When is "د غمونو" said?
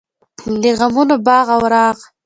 0.63-1.15